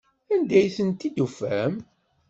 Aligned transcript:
Anda 0.33 0.55
ay 0.59 0.67
ten-id-tufam? 0.75 1.73